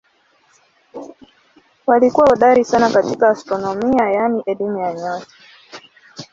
[1.87, 5.27] Walikuwa hodari sana katika astronomia yaani elimu ya nyota.